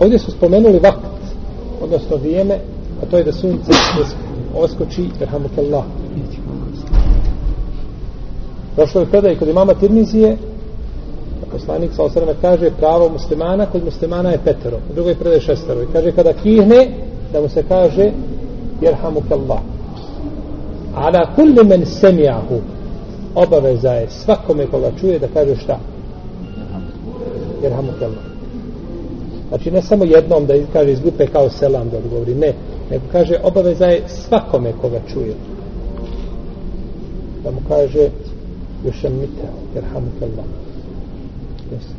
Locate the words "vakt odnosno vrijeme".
0.78-2.58